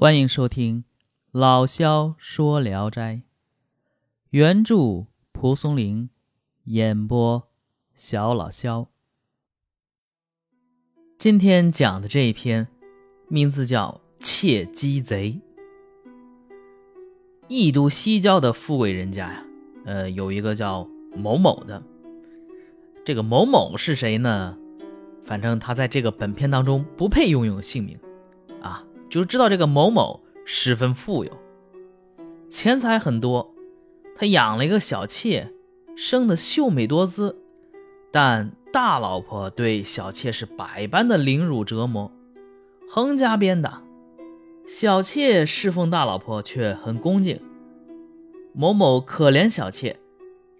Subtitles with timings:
[0.00, 0.84] 欢迎收听
[1.32, 3.22] 老萧说聊斋，
[4.30, 6.08] 原著蒲松龄，
[6.66, 7.48] 演播
[7.96, 8.86] 小老萧。
[11.18, 12.68] 今天讲的这一篇，
[13.26, 15.40] 名字叫《窃鸡贼》。
[17.48, 19.44] 义都西郊的富贵人家呀，
[19.84, 21.82] 呃，有一个叫某某的。
[23.04, 24.56] 这个某某是谁呢？
[25.24, 27.98] 反正他在这个本片当中不配拥有姓名。
[29.08, 31.32] 就知道这个某某十分富有，
[32.48, 33.54] 钱财很多，
[34.14, 35.52] 他养了一个小妾，
[35.96, 37.36] 生的秀美多姿，
[38.10, 42.12] 但大老婆对小妾是百般的凌辱折磨，
[42.88, 43.82] 横加鞭打。
[44.66, 47.40] 小妾侍奉大老婆却很恭敬。
[48.52, 49.98] 某某可怜小妾，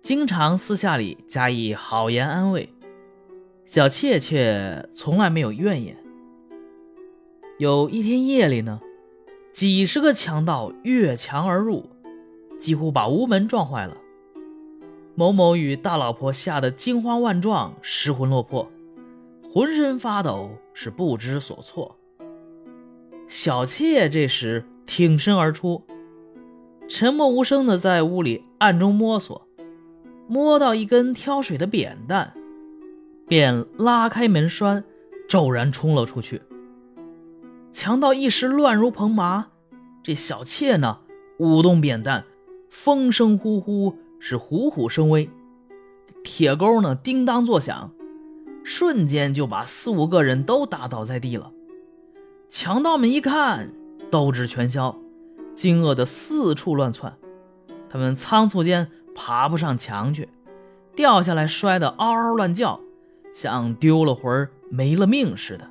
[0.00, 2.72] 经常私下里加以好言安慰，
[3.66, 5.94] 小妾却从来没有怨言。
[7.58, 8.80] 有一天夜里呢，
[9.50, 11.90] 几十个强盗越墙而入，
[12.60, 13.96] 几乎把屋门撞坏了。
[15.16, 18.70] 某某与大老婆吓得惊慌万状，失魂落魄，
[19.50, 21.96] 浑身发抖，是不知所措。
[23.26, 25.82] 小妾这时挺身而出，
[26.86, 29.48] 沉默无声的在屋里暗中摸索，
[30.28, 32.32] 摸到一根挑水的扁担，
[33.26, 34.84] 便拉开门栓，
[35.28, 36.40] 骤然冲了出去。
[37.72, 39.48] 强盗一时乱如蓬麻，
[40.02, 40.98] 这小妾呢，
[41.38, 42.24] 舞动扁担，
[42.70, 45.30] 风声呼呼，是虎虎生威。
[46.24, 47.92] 铁钩呢，叮当作响，
[48.64, 51.52] 瞬间就把四五个人都打倒在地了。
[52.48, 53.72] 强盗们一看，
[54.10, 54.98] 斗志全消，
[55.54, 57.16] 惊愕的四处乱窜。
[57.90, 60.28] 他们仓促间爬不上墙去，
[60.96, 62.80] 掉下来摔得嗷嗷乱叫，
[63.32, 65.70] 像丢了魂没了命似的。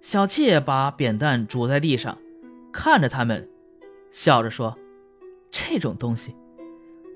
[0.00, 2.18] 小妾把扁担拄在地上，
[2.72, 3.48] 看着他们，
[4.10, 4.78] 笑着说
[5.50, 6.36] ：“这种东西，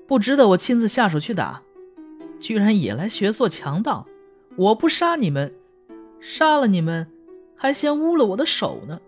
[0.05, 1.61] 不值得我亲自下手去打，
[2.39, 4.05] 居然也来学做强盗！
[4.57, 5.53] 我不杀你们，
[6.19, 7.07] 杀了你们，
[7.55, 8.99] 还嫌污了我的手呢。”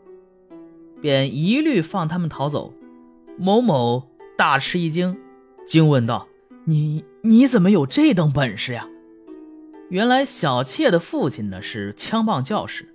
[1.02, 2.74] 便一律放他们逃走。
[3.38, 5.18] 某某大吃一惊，
[5.68, 6.30] 惊问道
[6.64, 8.88] ：“你你怎么有这等本事呀？”
[9.90, 12.95] 原来小妾的父亲呢是枪棒教士。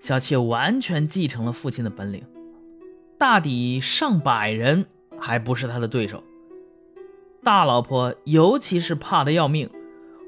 [0.00, 2.24] 小妾完全继承了父亲的本领，
[3.18, 4.86] 大抵上百人
[5.18, 6.24] 还不是他的对手。
[7.44, 9.70] 大老婆尤其是怕得要命，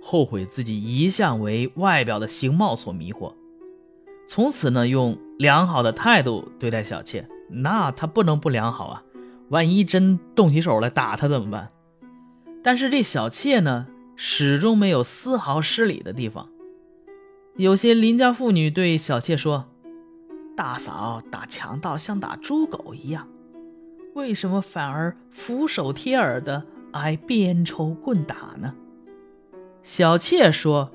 [0.02, 3.32] 后悔自己一向为外表的形貌所迷惑，
[4.26, 7.26] 从此呢用良好的态度对待小妾。
[7.48, 9.02] 那他不能不良好啊，
[9.48, 11.70] 万一真动起手来打他怎么办？
[12.62, 16.48] 但是这小妾呢，始终没有丝毫失礼的地方。
[17.56, 19.66] 有些邻家妇女对小妾说
[20.56, 23.28] ：“大嫂打强盗像打猪狗一样，
[24.14, 28.74] 为什么反而俯首帖耳的挨鞭抽棍打呢？”
[29.84, 30.90] 小妾说：“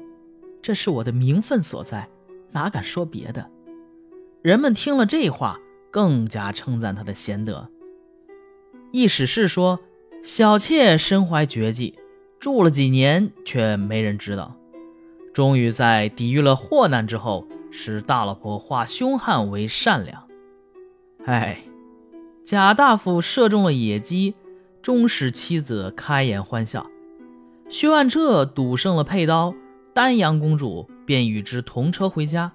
[0.59, 2.09] 这是我的名分所在，
[2.51, 3.51] 哪敢说别的。”
[4.41, 5.59] 人们听了这话，
[5.91, 7.69] 更加称赞她的贤德。
[8.91, 9.79] 意史是说，
[10.23, 11.99] 小妾身怀绝技，
[12.39, 14.56] 住了几年却没人知道。
[15.37, 20.27] 终于在抵御了祸难之后，使大老婆化凶悍为善良。
[21.27, 21.59] 哎，
[22.43, 24.33] 贾大夫射中了野鸡，
[24.81, 26.87] 终使妻子开颜欢笑。
[27.69, 29.53] 薛万彻赌胜了佩刀，
[29.93, 32.53] 丹阳公主便与之同车回家。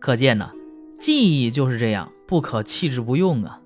[0.00, 0.50] 可见呢，
[0.98, 3.60] 技艺就是这样，不可弃之不用啊。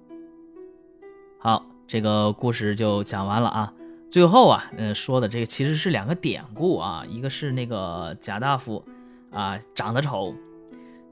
[1.38, 3.72] 好，这个故事就讲完了啊。
[4.10, 8.82] 最后啊，呃，说的这个其实是两个典故啊，一个是那个贾大夫，
[9.30, 10.34] 啊，长得丑，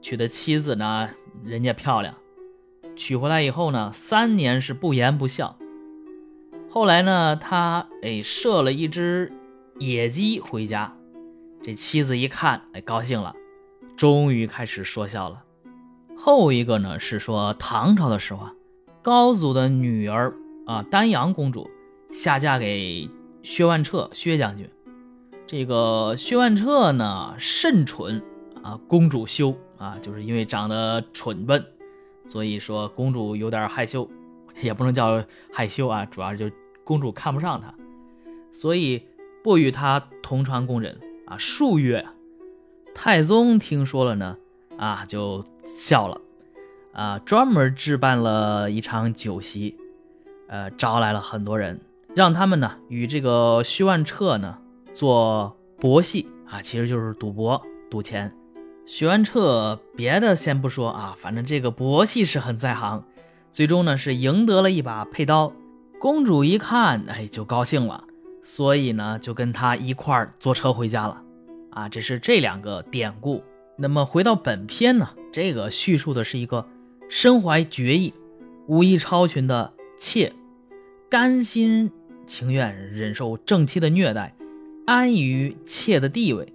[0.01, 1.09] 娶的妻子呢，
[1.43, 2.15] 人家漂亮，
[2.95, 5.57] 娶回来以后呢，三年是不言不笑。
[6.71, 9.31] 后来呢，他哎射了一只
[9.77, 10.95] 野鸡回家，
[11.61, 13.35] 这妻子一看，哎高兴了，
[13.95, 15.43] 终于开始说笑了。
[16.17, 18.53] 后一个呢是说唐朝的时候啊，
[19.03, 20.33] 高祖的女儿
[20.65, 21.69] 啊，丹阳公主。
[22.11, 23.09] 下嫁给
[23.43, 24.69] 薛万彻，薛将军。
[25.45, 28.21] 这个薛万彻呢，甚蠢
[28.63, 28.77] 啊！
[28.87, 31.65] 公主羞啊，就是因为长得蠢笨，
[32.25, 34.09] 所以说公主有点害羞，
[34.61, 35.23] 也不能叫
[35.53, 36.51] 害羞啊，主要就
[36.83, 37.73] 公主看不上他，
[38.51, 39.05] 所以
[39.41, 41.37] 不与他同床共枕啊。
[41.37, 42.05] 数月，
[42.93, 44.37] 太宗听说了呢，
[44.77, 46.19] 啊，就笑了，
[46.91, 49.77] 啊，专门置办了一场酒席，
[50.49, 51.79] 呃，招来了很多人。
[52.17, 54.57] 让他们呢与这个徐万彻呢
[54.95, 57.61] 做博戏啊，其实就是赌博
[57.91, 58.35] 赌钱。
[58.87, 63.03] 徐万彻别的先不说啊，反正这个博戏是很在行，
[63.51, 65.53] 最终呢是赢得了一把佩刀。
[65.99, 68.05] 公主一看，哎，就高兴了，
[68.41, 71.21] 所以呢就跟他一块儿坐车回家了。
[71.69, 73.43] 啊，这是这两个典故。
[73.77, 76.65] 那么回到本片呢，这个叙述的是一个
[77.09, 78.11] 身怀绝艺、
[78.65, 80.33] 武艺超群的妾，
[81.11, 81.91] 甘心
[82.27, 84.35] 情愿忍受正妻的虐待，
[84.85, 86.53] 安于妾的地位。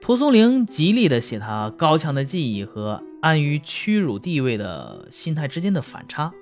[0.00, 6.32] 蒲松龄极力的写他高强的技艺和安于屈辱地位的心态之间的反差。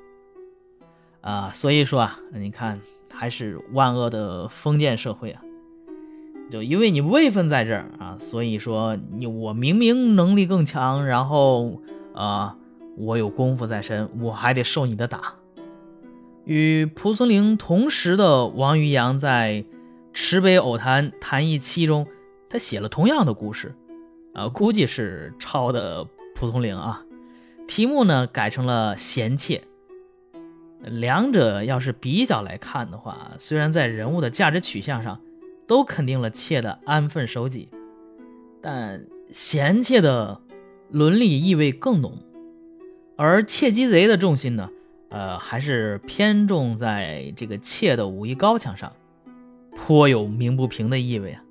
[1.22, 2.78] 啊，所以说啊，你看
[3.10, 5.40] 还是万恶的封建社会啊，
[6.50, 11.80] 就因为你位分在这儿啊，所以说你我明明能力更强，然后
[12.14, 12.58] 啊，
[12.98, 15.36] 我有功夫在身，我还得受你的打。
[16.44, 19.62] 与蒲松龄同时的王渔洋在
[20.12, 22.06] 《池北偶谈谈艺七》中，
[22.48, 23.74] 他写了同样的故事，
[24.34, 27.02] 啊，估计是抄的蒲松龄啊，
[27.66, 29.62] 题目呢改成了贤妾。
[30.82, 35.18] 两者要是比较来看的话，虽然在人物的价值取向上
[35.66, 37.70] 都肯定了妾的安分守己，
[38.60, 40.42] 但贤妾的
[40.90, 42.18] 伦理意味更浓，
[43.16, 44.68] 而窃鸡贼的重心呢，
[45.14, 48.92] 呃，还是偏重在这个妾的武艺高强上，
[49.76, 51.44] 颇有鸣不平的意味啊。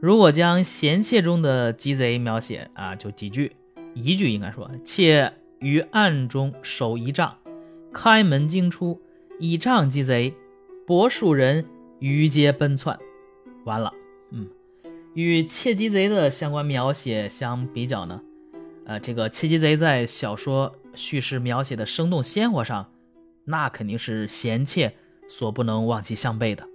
[0.00, 3.52] 如果将贤妾中的鸡贼描写啊，就几句，
[3.92, 7.36] 一句应该说，妾于暗中守一丈。
[7.92, 9.02] 开门惊出，
[9.38, 10.32] 倚杖击贼，
[10.86, 11.66] 博数人
[11.98, 12.98] 于街奔窜。
[13.66, 13.92] 完了，
[14.30, 14.48] 嗯，
[15.12, 18.22] 与窃鸡贼的相关描写相比较呢，
[18.84, 22.90] 呃，这个窃鸡贼在小说叙事描写的生动鲜活上，
[23.44, 24.94] 那肯定是贤妾
[25.28, 26.66] 所不能望其项背的。